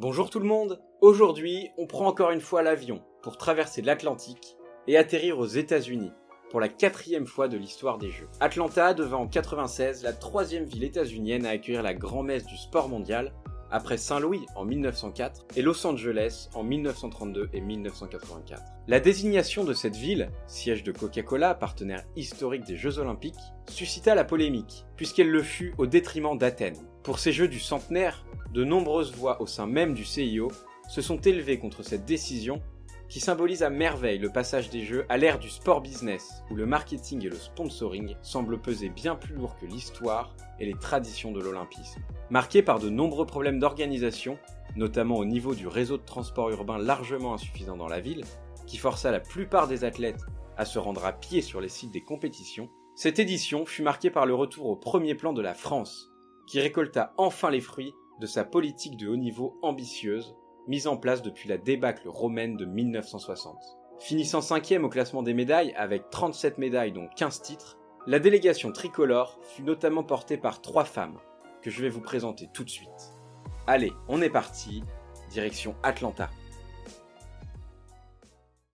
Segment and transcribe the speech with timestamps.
[0.00, 4.96] Bonjour tout le monde Aujourd'hui, on prend encore une fois l'avion pour traverser l'Atlantique et
[4.96, 6.12] atterrir aux États-Unis
[6.50, 8.28] pour la quatrième fois de l'histoire des Jeux.
[8.38, 13.32] Atlanta devint en 96 la troisième ville états-unienne à accueillir la grand-messe du sport mondial
[13.72, 18.62] après Saint-Louis en 1904 et Los Angeles en 1932 et 1984.
[18.86, 23.34] La désignation de cette ville, siège de Coca-Cola, partenaire historique des Jeux Olympiques,
[23.68, 26.86] suscita la polémique, puisqu'elle le fut au détriment d'Athènes.
[27.02, 30.50] Pour ces Jeux du centenaire, de nombreuses voix au sein même du CIO
[30.88, 32.62] se sont élevées contre cette décision
[33.08, 36.66] qui symbolise à merveille le passage des jeux à l'ère du sport business, où le
[36.66, 41.40] marketing et le sponsoring semblent peser bien plus lourd que l'histoire et les traditions de
[41.40, 42.02] l'olympisme.
[42.30, 44.38] Marqué par de nombreux problèmes d'organisation,
[44.76, 48.24] notamment au niveau du réseau de transport urbain largement insuffisant dans la ville,
[48.66, 50.20] qui força la plupart des athlètes
[50.58, 54.26] à se rendre à pied sur les sites des compétitions, cette édition fut marquée par
[54.26, 56.10] le retour au premier plan de la France,
[56.46, 60.36] qui récolta enfin les fruits de sa politique de haut niveau ambitieuse,
[60.66, 63.56] mise en place depuis la débâcle romaine de 1960.
[64.00, 69.38] Finissant cinquième au classement des médailles avec 37 médailles dont 15 titres, la délégation tricolore
[69.42, 71.18] fut notamment portée par trois femmes,
[71.62, 73.18] que je vais vous présenter tout de suite.
[73.66, 74.82] Allez, on est parti,
[75.30, 76.30] direction Atlanta.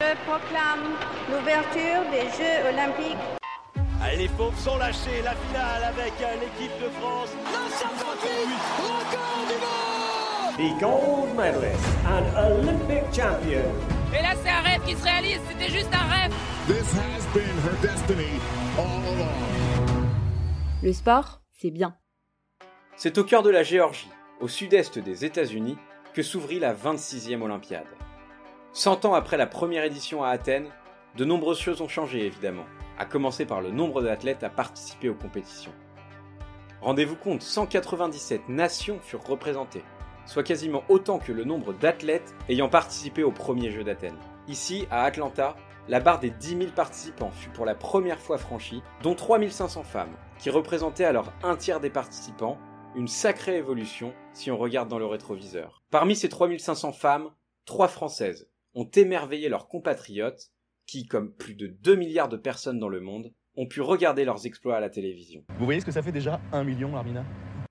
[0.00, 0.84] Je proclame
[1.30, 3.43] l'ouverture des Jeux olympiques
[4.16, 7.30] les pauvres sont lâchés, la finale avec euh, l'équipe de France.
[7.98, 9.84] record du monde
[10.56, 13.64] The gold medalist and Olympic champion.
[14.16, 16.32] Et là, c'est un rêve qui se réalise, c'était juste un rêve.
[16.68, 18.40] This has been her destiny
[18.78, 20.06] all along.
[20.82, 21.96] Le sport, c'est bien.
[22.96, 25.76] C'est au cœur de la Géorgie, au sud-est des États-Unis,
[26.12, 27.86] que s'ouvrit la 26e Olympiade.
[28.72, 30.68] Cent ans après la première édition à Athènes,
[31.16, 32.66] de nombreuses choses ont changé évidemment,
[32.98, 35.72] à commencer par le nombre d'athlètes à participer aux compétitions.
[36.80, 39.84] Rendez-vous compte, 197 nations furent représentées,
[40.26, 44.18] soit quasiment autant que le nombre d'athlètes ayant participé aux premiers Jeux d'Athènes.
[44.48, 45.56] Ici, à Atlanta,
[45.88, 50.16] la barre des 10 000 participants fut pour la première fois franchie, dont 3500 femmes,
[50.38, 52.58] qui représentaient alors un tiers des participants,
[52.94, 55.82] une sacrée évolution si on regarde dans le rétroviseur.
[55.90, 57.30] Parmi ces 3500 femmes,
[57.64, 60.50] trois françaises ont émerveillé leurs compatriotes
[60.86, 64.46] qui, comme plus de 2 milliards de personnes dans le monde, ont pu regarder leurs
[64.46, 65.44] exploits à la télévision.
[65.58, 67.24] Vous voyez ce que ça fait déjà Un million, Larmina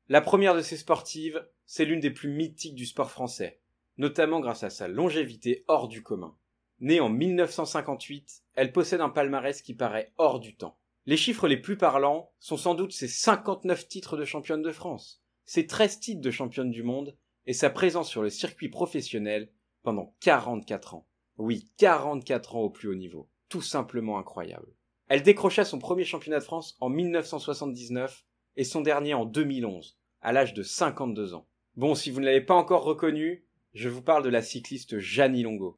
[0.10, 3.60] La première de ces sportives, c'est l'une des plus mythiques du sport français,
[3.98, 6.36] notamment grâce à sa longévité hors du commun.
[6.80, 10.78] Née en 1958, elle possède un palmarès qui paraît hors du temps.
[11.06, 15.22] Les chiffres les plus parlants sont sans doute ses 59 titres de championne de France,
[15.46, 17.16] ses 13 titres de championne du monde
[17.46, 19.50] et sa présence sur le circuit professionnel
[19.84, 21.08] pendant 44 ans.
[21.38, 23.28] Oui, 44 ans au plus haut niveau.
[23.50, 24.74] Tout simplement incroyable.
[25.08, 30.32] Elle décrocha son premier championnat de France en 1979 et son dernier en 2011, à
[30.32, 31.48] l'âge de 52 ans.
[31.76, 35.44] Bon, si vous ne l'avez pas encore reconnue, je vous parle de la cycliste Jeannie
[35.44, 35.78] Longo.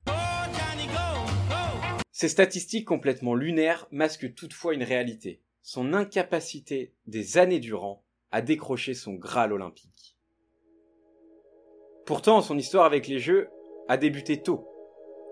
[2.12, 8.94] Ces statistiques complètement lunaires masquent toutefois une réalité, son incapacité des années durant à décrocher
[8.94, 10.18] son Graal olympique.
[12.06, 13.50] Pourtant, son histoire avec les Jeux
[13.88, 14.68] a débuté tôt.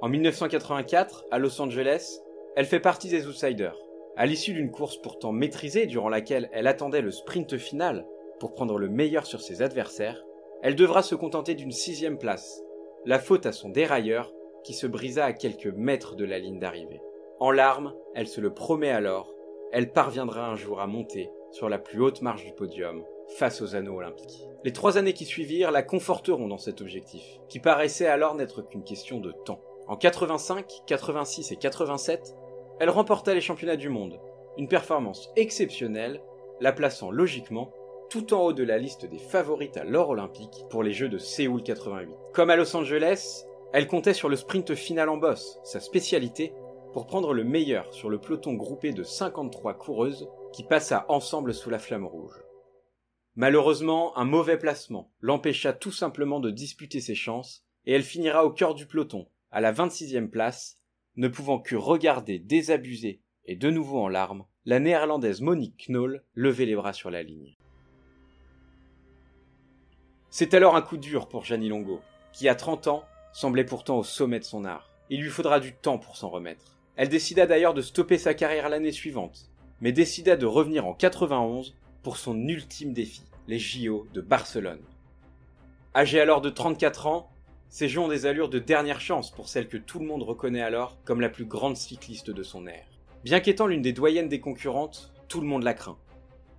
[0.03, 2.19] En 1984, à Los Angeles,
[2.57, 3.77] elle fait partie des outsiders.
[4.17, 8.05] À l'issue d'une course pourtant maîtrisée durant laquelle elle attendait le sprint final
[8.37, 10.21] pour prendre le meilleur sur ses adversaires,
[10.61, 12.61] elle devra se contenter d'une sixième place,
[13.05, 14.33] la faute à son dérailleur
[14.65, 16.99] qui se brisa à quelques mètres de la ligne d'arrivée.
[17.39, 19.33] En larmes, elle se le promet alors,
[19.71, 23.05] elle parviendra un jour à monter sur la plus haute marche du podium
[23.37, 24.49] face aux anneaux olympiques.
[24.65, 28.83] Les trois années qui suivirent la conforteront dans cet objectif, qui paraissait alors n'être qu'une
[28.83, 29.61] question de temps.
[29.87, 32.35] En 85, 86 et 87,
[32.79, 34.19] elle remporta les championnats du monde,
[34.57, 36.21] une performance exceptionnelle,
[36.61, 37.73] la plaçant logiquement
[38.09, 41.17] tout en haut de la liste des favorites à l'or olympique pour les Jeux de
[41.17, 42.15] Séoul 88.
[42.31, 46.53] Comme à Los Angeles, elle comptait sur le sprint final en boss, sa spécialité,
[46.93, 51.71] pour prendre le meilleur sur le peloton groupé de 53 coureuses qui passa ensemble sous
[51.71, 52.43] la flamme rouge.
[53.35, 58.51] Malheureusement, un mauvais placement l'empêcha tout simplement de disputer ses chances, et elle finira au
[58.51, 60.79] cœur du peloton, à la 26e place,
[61.15, 66.65] ne pouvant que regarder désabusée et de nouveau en larmes, la néerlandaise Monique Knoll lever
[66.65, 67.55] les bras sur la ligne.
[70.31, 72.01] C'est alors un coup dur pour Jeannie Longo,
[72.31, 74.89] qui à 30 ans semblait pourtant au sommet de son art.
[75.11, 76.79] Il lui faudra du temps pour s'en remettre.
[76.95, 79.51] Elle décida d'ailleurs de stopper sa carrière l'année suivante,
[79.81, 84.81] mais décida de revenir en 91 pour son ultime défi, les JO de Barcelone.
[85.95, 87.32] Âgée alors de 34 ans,
[87.73, 90.61] ces Jeux ont des allures de dernière chance pour celle que tout le monde reconnaît
[90.61, 92.85] alors comme la plus grande cycliste de son ère.
[93.23, 95.97] Bien qu'étant l'une des doyennes des concurrentes, tout le monde la craint.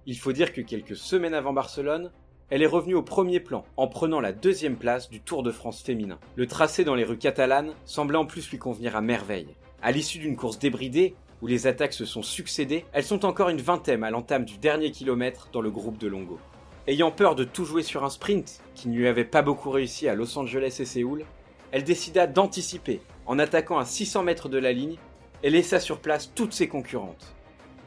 [0.07, 2.11] Il faut dire que quelques semaines avant Barcelone,
[2.51, 5.83] elle est revenue au premier plan en prenant la deuxième place du Tour de France
[5.83, 6.19] féminin.
[6.35, 9.55] Le tracé dans les rues catalanes semblait en plus lui convenir à merveille.
[9.83, 13.61] À l'issue d'une course débridée, où les attaques se sont succédées, elles sont encore une
[13.61, 16.41] vingtaine à l'entame du dernier kilomètre dans le groupe de Longo.
[16.87, 20.07] Ayant peur de tout jouer sur un sprint, qui ne lui avait pas beaucoup réussi
[20.07, 21.25] à Los Angeles et Séoul,
[21.73, 24.99] elle décida d'anticiper en attaquant à 600 mètres de la ligne
[25.43, 27.35] et laissa sur place toutes ses concurrentes.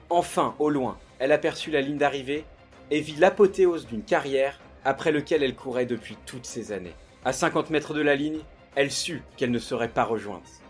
[0.10, 2.44] Enfin, au loin, elle aperçut la ligne d'arrivée
[2.90, 6.96] et vit l'apothéose d'une carrière après lequel elle courait depuis toutes ces années.
[7.24, 8.40] À 50 mètres de la ligne,
[8.74, 10.64] elle sut qu'elle ne serait pas rejointe,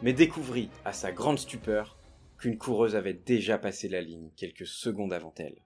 [0.00, 1.96] mais découvrit, à sa grande stupeur,
[2.38, 5.56] qu'une coureuse avait déjà passé la ligne quelques secondes avant elle.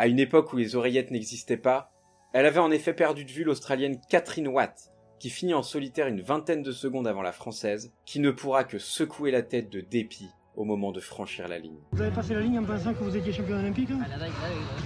[0.00, 1.92] À une époque où les oreillettes n'existaient pas,
[2.32, 6.22] elle avait en effet perdu de vue l'Australienne Catherine Watt, qui finit en solitaire une
[6.22, 10.30] vingtaine de secondes avant la Française, qui ne pourra que secouer la tête de dépit
[10.56, 11.82] au moment de franchir la ligne.
[11.92, 14.00] Vous avez passé la ligne en pensant que vous étiez champion olympique hein?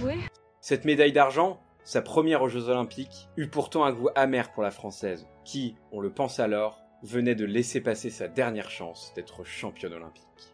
[0.03, 0.15] Oui.
[0.61, 4.73] Cette médaille d'argent, sa première aux Jeux Olympiques, eut pourtant un goût amer pour la
[4.73, 9.95] Française, qui, on le pense alors, venait de laisser passer sa dernière chance d'être championne
[9.95, 10.54] olympique.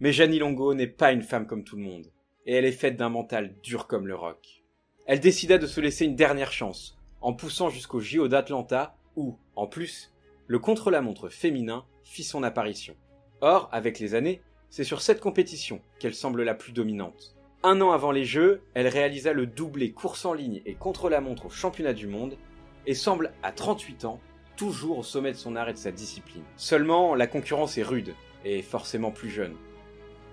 [0.00, 2.10] Mais Jeannie Longo n'est pas une femme comme tout le monde,
[2.46, 4.62] et elle est faite d'un mental dur comme le roc.
[5.04, 9.66] Elle décida de se laisser une dernière chance, en poussant jusqu'au JO d'Atlanta, où, en
[9.66, 10.10] plus,
[10.46, 12.96] le contre-la-montre féminin fit son apparition.
[13.42, 17.36] Or, avec les années, c'est sur cette compétition qu'elle semble la plus dominante.
[17.62, 21.50] Un an avant les Jeux, elle réalisa le doublé course en ligne et contre-la-montre au
[21.50, 22.38] championnat du monde,
[22.86, 24.18] et semble, à 38 ans,
[24.56, 26.44] toujours au sommet de son art et de sa discipline.
[26.56, 28.14] Seulement, la concurrence est rude,
[28.46, 29.56] et forcément plus jeune.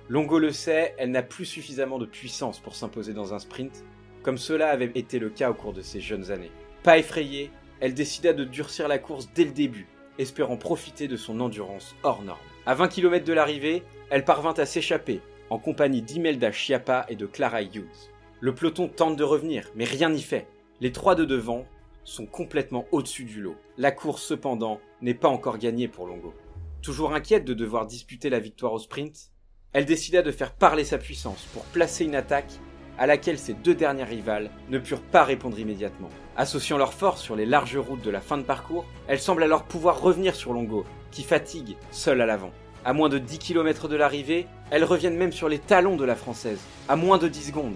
[0.09, 3.83] Longo le sait, elle n'a plus suffisamment de puissance pour s'imposer dans un sprint,
[4.23, 6.51] comme cela avait été le cas au cours de ses jeunes années.
[6.81, 7.51] Pas effrayée,
[7.81, 9.87] elle décida de durcir la course dès le début,
[10.17, 12.39] espérant profiter de son endurance hors norme.
[12.65, 15.19] À 20 km de l'arrivée, elle parvint à s'échapper,
[15.49, 18.11] en compagnie d'Imelda Chiappa et de Clara Hughes.
[18.39, 20.47] Le peloton tente de revenir, mais rien n'y fait.
[20.79, 21.65] Les trois de devant
[22.05, 23.57] sont complètement au-dessus du lot.
[23.77, 26.33] La course, cependant, n'est pas encore gagnée pour Longo.
[26.81, 29.31] Toujours inquiète de devoir disputer la victoire au sprint,
[29.73, 32.51] elle décida de faire parler sa puissance pour placer une attaque
[32.97, 36.09] à laquelle ses deux dernières rivales ne purent pas répondre immédiatement.
[36.35, 39.63] Associant leurs forces sur les larges routes de la fin de parcours, elle semble alors
[39.63, 42.51] pouvoir revenir sur Longo, qui fatigue, seule à l'avant.
[42.85, 46.15] À moins de 10 km de l'arrivée, elles reviennent même sur les talons de la
[46.15, 47.75] française, à moins de 10 secondes.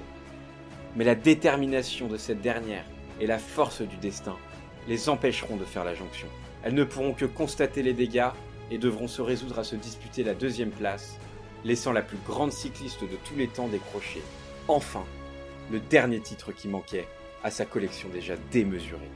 [0.96, 2.86] Mais la détermination de cette dernière
[3.20, 4.38] et la force du destin
[4.88, 6.28] les empêcheront de faire la jonction.
[6.64, 8.30] Elles ne pourront que constater les dégâts
[8.72, 11.18] et devront se résoudre à se disputer la deuxième place,
[11.63, 14.22] laissant la plus grande cycliste de tous les temps décrocher,
[14.68, 15.06] enfin,
[15.72, 17.08] le dernier titre qui manquait
[17.44, 19.10] à sa collection déjà démesurée.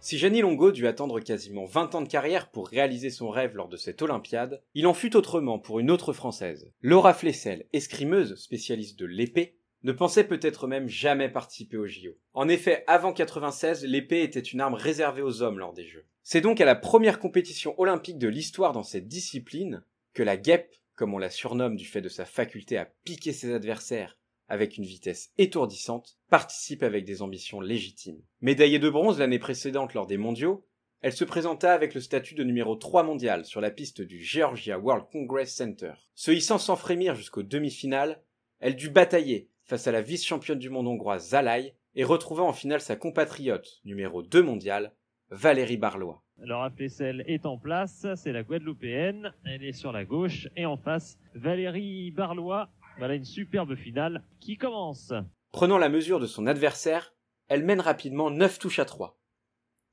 [0.00, 3.68] Si Jenny Longo dut attendre quasiment 20 ans de carrière pour réaliser son rêve lors
[3.68, 6.70] de cette Olympiade, il en fut autrement pour une autre Française.
[6.80, 12.12] Laura Flessel, escrimeuse, spécialiste de l'épée, ne pensait peut-être même jamais participer au JO.
[12.34, 16.04] En effet, avant 96, l'épée était une arme réservée aux hommes lors des Jeux.
[16.22, 19.82] C'est donc à la première compétition olympique de l'histoire dans cette discipline
[20.12, 23.54] que la guêpe, comme on la surnomme du fait de sa faculté à piquer ses
[23.54, 28.22] adversaires avec une vitesse étourdissante, participe avec des ambitions légitimes.
[28.40, 30.66] Médaillée de bronze l'année précédente lors des mondiaux,
[31.02, 34.78] elle se présenta avec le statut de numéro 3 mondial sur la piste du Georgia
[34.78, 35.92] World Congress Center.
[36.14, 38.22] Se hissant sans frémir jusqu'aux demi-finales,
[38.60, 42.80] elle dut batailler face à la vice-championne du monde hongroise Zalai et retrouva en finale
[42.80, 44.94] sa compatriote, numéro 2 mondial,
[45.30, 46.22] Valérie Barlois.
[46.38, 50.76] Laura Flessel est en place, c'est la Guadeloupéenne, elle est sur la gauche et en
[50.76, 52.68] face Valérie Barlois.
[52.98, 55.12] Voilà une superbe finale qui commence.
[55.52, 57.14] Prenant la mesure de son adversaire,
[57.48, 59.18] elle mène rapidement 9 touches à 3.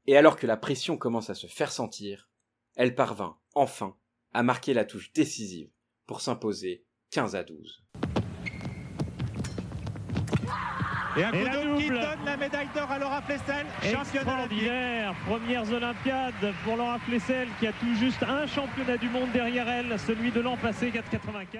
[0.05, 2.29] Et alors que la pression commence à se faire sentir,
[2.75, 3.95] elle parvint, enfin,
[4.33, 5.71] à marquer la touche décisive
[6.05, 7.83] pour s'imposer 15 à 12.
[11.15, 14.25] Et un coup d'eau qui donne la médaille d'or à Laura Flessel, championne
[15.27, 19.99] premières Olympiades pour Laura Flessel qui a tout juste un championnat du monde derrière elle,
[19.99, 21.59] celui de l'an passé 4,95.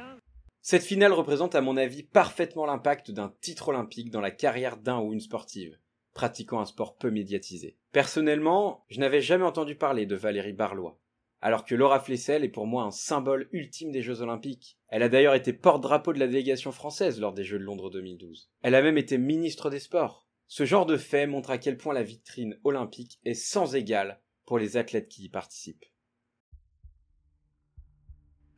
[0.61, 4.99] Cette finale représente à mon avis parfaitement l'impact d'un titre olympique dans la carrière d'un
[4.99, 5.77] ou une sportive,
[6.15, 7.77] pratiquant un sport peu médiatisé.
[7.91, 10.99] Personnellement, je n'avais jamais entendu parler de Valérie Barlois,
[11.41, 14.79] alors que Laura Flessel est pour moi un symbole ultime des Jeux olympiques.
[14.95, 18.51] Elle a d'ailleurs été porte-drapeau de la délégation française lors des Jeux de Londres 2012.
[18.61, 20.27] Elle a même été ministre des Sports.
[20.45, 24.59] Ce genre de fait montre à quel point la vitrine olympique est sans égale pour
[24.59, 25.87] les athlètes qui y participent.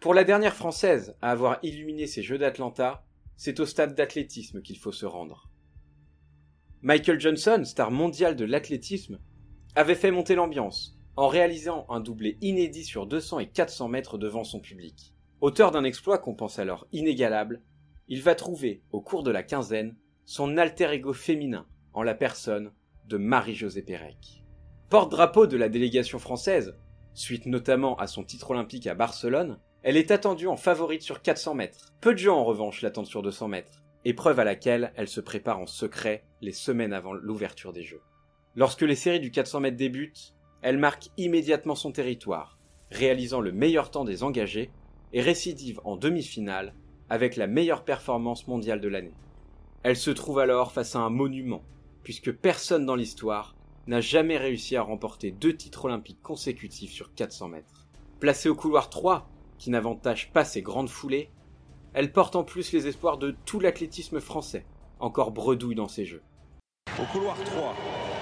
[0.01, 3.05] Pour la dernière française à avoir illuminé ces Jeux d'Atlanta,
[3.37, 5.49] c'est au stade d'athlétisme qu'il faut se rendre.
[6.81, 9.21] Michael Johnson, star mondial de l'athlétisme,
[9.73, 14.43] avait fait monter l'ambiance en réalisant un doublé inédit sur 200 et 400 mètres devant
[14.43, 15.14] son public.
[15.45, 17.61] Auteur d'un exploit qu'on pense alors inégalable,
[18.07, 22.71] il va trouver, au cours de la quinzaine, son alter ego féminin, en la personne
[23.05, 24.43] de Marie-Josée Pérec.
[24.89, 26.75] Porte-drapeau de la délégation française,
[27.13, 31.53] suite notamment à son titre olympique à Barcelone, elle est attendue en favorite sur 400
[31.53, 31.93] mètres.
[32.01, 35.59] Peu de gens en revanche l'attendent sur 200 mètres, épreuve à laquelle elle se prépare
[35.59, 38.01] en secret les semaines avant l'ouverture des Jeux.
[38.55, 40.33] Lorsque les séries du 400 mètres débutent,
[40.63, 42.57] elle marque immédiatement son territoire,
[42.89, 44.71] réalisant le meilleur temps des engagés
[45.15, 46.75] et récidive en demi-finale
[47.09, 49.13] avec la meilleure performance mondiale de l'année.
[49.81, 51.63] Elle se trouve alors face à un monument,
[52.03, 53.55] puisque personne dans l'histoire
[53.87, 57.87] n'a jamais réussi à remporter deux titres olympiques consécutifs sur 400 mètres.
[58.19, 61.29] Placée au couloir 3, qui n'avantage pas ses grandes foulées,
[61.93, 64.65] elle porte en plus les espoirs de tout l'athlétisme français,
[64.99, 66.23] encore bredouille dans ces jeux.
[66.99, 67.75] Au couloir 3,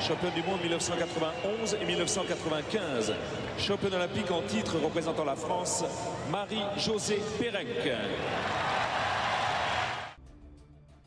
[0.04, 3.14] championne du monde 1991 et 1995,
[3.58, 5.86] championne olympique en titre représentant la France,
[6.30, 7.68] Marie-Josée Pérec.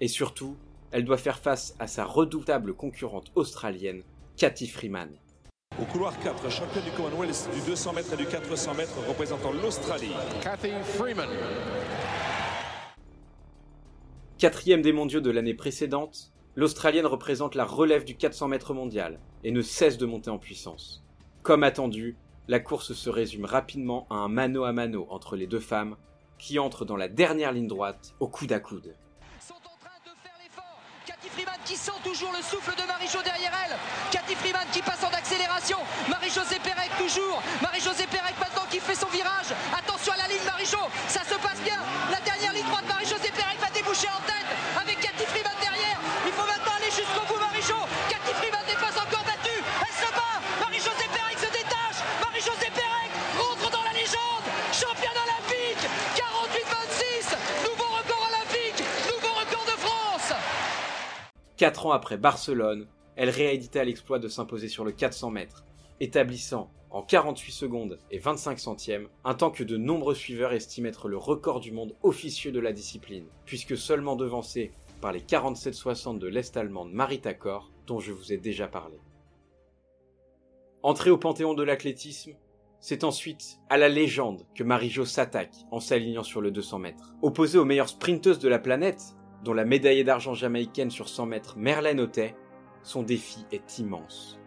[0.00, 0.56] Et surtout,
[0.92, 4.02] elle doit faire face à sa redoutable concurrente australienne,
[4.38, 5.10] Cathy Freeman.
[5.78, 10.14] Au couloir 4, championne du Commonwealth du 200 mètres et du 400 mètres représentant l'Australie,
[10.40, 11.28] Cathy Freeman.
[14.38, 19.52] Quatrième des mondiaux de l'année précédente, l'Australienne représente la relève du 400 mètres mondial et
[19.52, 21.04] ne cesse de monter en puissance.
[21.42, 22.16] Comme attendu,
[22.48, 25.96] la course se résume rapidement à un mano à mano entre les deux femmes
[26.38, 28.94] qui entrent dans la dernière ligne droite au coude à coude.
[31.36, 33.76] Freeman qui sent toujours le souffle de Marie-Jo derrière elle.
[34.10, 35.76] Cathy Freeman qui passe en accélération.
[36.08, 37.42] Marie-Josée Pérec toujours.
[37.60, 39.52] Marie-Josée Pérec maintenant qui fait son virage.
[39.76, 40.78] Attention à la ligne Marie-Jo.
[41.08, 41.76] Ça se passe bien.
[42.10, 44.35] La dernière ligne droite, Marie-Josée Pérec va déboucher en tête
[61.56, 62.86] Quatre ans après Barcelone,
[63.16, 65.64] elle réédita l'exploit de s'imposer sur le 400 mètres,
[66.00, 71.08] établissant en 48 secondes et 25 centièmes un temps que de nombreux suiveurs estiment être
[71.08, 74.70] le record du monde officieux de la discipline, puisque seulement devancé
[75.00, 78.98] par les 47-60 de l'Est-allemande Marita Kor, dont je vous ai déjà parlé.
[80.82, 82.34] Entrée au panthéon de l'athlétisme,
[82.80, 87.14] c'est ensuite à la légende que Marie-Jo s'attaque en s'alignant sur le 200 mètres.
[87.22, 91.54] Opposée aux meilleures sprinteuses de la planète, dont la médaillée d'argent jamaïcaine sur 100 mètres
[91.56, 92.34] Merlène Otet,
[92.82, 94.38] son défi est immense.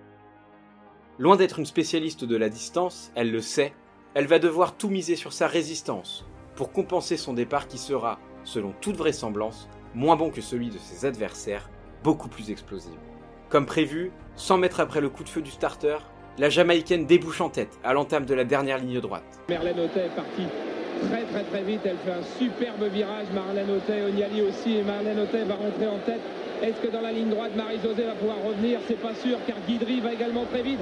[1.17, 3.74] Loin d'être une spécialiste de la distance, elle le sait,
[4.13, 8.74] elle va devoir tout miser sur sa résistance pour compenser son départ qui sera, selon
[8.81, 11.69] toute vraisemblance, moins bon que celui de ses adversaires,
[12.03, 12.98] beaucoup plus explosif.
[13.50, 15.98] Comme prévu, 100 mètres après le coup de feu du starter,
[16.38, 19.41] la Jamaïcaine débouche en tête à l'entame de la dernière ligne droite.
[19.50, 20.48] Merlène Otet est partie
[21.00, 25.20] très très très vite, elle fait un superbe virage, Marlène Otet, Oniali aussi, et Marlène
[25.20, 26.22] Otet va rentrer en tête.
[26.62, 28.79] Est-ce que dans la ligne droite, Marie-Josée va pouvoir revenir?
[28.88, 30.79] C'est pas sûr, car Guidry va également très vite.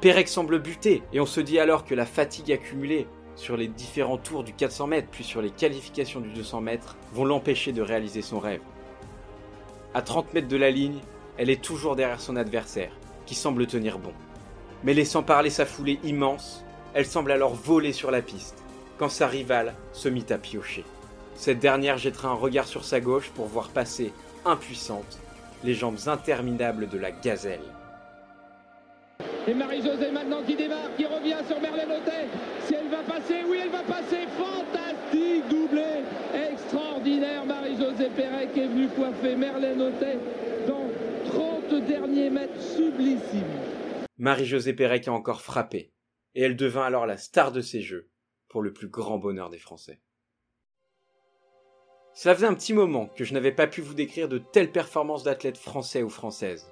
[0.00, 4.18] Pérec semble buté, et on se dit alors que la fatigue accumulée sur les différents
[4.18, 8.22] tours du 400 mètres, puis sur les qualifications du 200 mètres, vont l'empêcher de réaliser
[8.22, 8.60] son rêve.
[9.94, 11.00] À 30 mètres de la ligne,
[11.36, 12.92] elle est toujours derrière son adversaire,
[13.26, 14.12] qui semble tenir bon.
[14.84, 18.62] Mais laissant parler sa foulée immense, elle semble alors voler sur la piste,
[18.98, 20.84] quand sa rivale se mit à piocher.
[21.34, 24.12] Cette dernière jettera un regard sur sa gauche pour voir passer,
[24.44, 25.18] impuissante,
[25.62, 27.62] les jambes interminables de la gazelle.
[29.46, 31.88] Et Marie-Josée maintenant qui démarre, qui revient sur Merlène.
[32.66, 34.26] Si elle va passer, oui elle va passer.
[34.36, 36.02] Fantastique doublé,
[36.52, 37.46] extraordinaire.
[37.46, 39.78] Marie-Josée Pérec est venue coiffer Merlène
[40.66, 40.90] dans
[41.30, 43.46] 30 derniers mètres sublissime.
[44.18, 45.92] Marie-Josée Pérec a encore frappé,
[46.34, 48.10] et elle devint alors la star de ces jeux,
[48.48, 50.00] pour le plus grand bonheur des Français.
[52.14, 55.22] Cela faisait un petit moment que je n'avais pas pu vous décrire de telles performances
[55.22, 56.68] d'athlètes français ou françaises.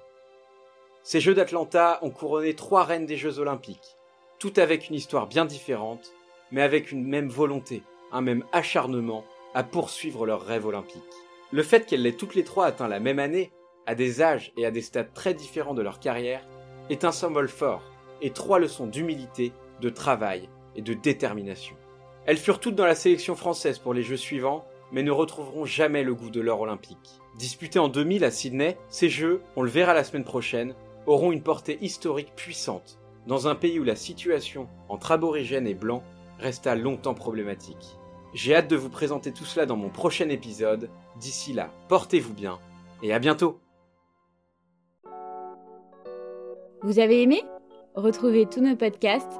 [1.03, 3.95] Ces Jeux d'Atlanta ont couronné trois reines des Jeux olympiques,
[4.39, 6.11] toutes avec une histoire bien différente,
[6.51, 11.01] mais avec une même volonté, un même acharnement à poursuivre leur rêve olympique.
[11.51, 13.53] Le fait qu'elles l'aient toutes les trois atteint la même année,
[13.85, 16.45] à des âges et à des stades très différents de leur carrière,
[16.89, 17.83] est un symbole fort
[18.21, 21.75] et trois leçons d'humilité, de travail et de détermination.
[22.25, 26.03] Elles furent toutes dans la sélection française pour les Jeux suivants, mais ne retrouveront jamais
[26.03, 27.19] le goût de l'or olympique.
[27.37, 31.43] Disputés en 2000 à Sydney, ces Jeux, on le verra la semaine prochaine, auront une
[31.43, 36.03] portée historique puissante, dans un pays où la situation entre aborigènes et blancs
[36.39, 37.97] resta longtemps problématique.
[38.33, 40.89] J'ai hâte de vous présenter tout cela dans mon prochain épisode.
[41.19, 42.59] D'ici là, portez-vous bien
[43.01, 43.59] et à bientôt
[46.83, 47.41] Vous avez aimé?
[47.95, 49.39] Retrouvez tous nos podcasts